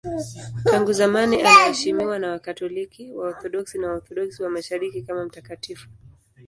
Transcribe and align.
Tangu 0.63 0.93
zamani 0.93 1.41
anaheshimiwa 1.41 2.19
na 2.19 2.31
Wakatoliki, 2.31 3.11
Waorthodoksi 3.11 3.77
na 3.77 3.87
Waorthodoksi 3.87 4.43
wa 4.43 4.49
Mashariki 4.49 5.01
kama 5.01 5.25
mtakatifu. 5.25 5.89